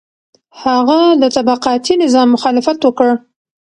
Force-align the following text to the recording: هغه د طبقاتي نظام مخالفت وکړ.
هغه 0.61 0.99
د 1.21 1.23
طبقاتي 1.35 1.93
نظام 2.03 2.27
مخالفت 2.35 2.77
وکړ. 2.83 3.09